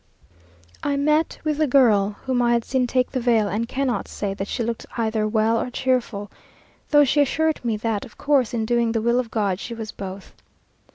[0.81, 4.33] I met with the girl whom I had seen take the veil, and cannot say
[4.33, 6.31] that she looked either well or cheerful,
[6.89, 9.91] though she assured me, that "of course, in doing the will of God," she was
[9.91, 10.33] both.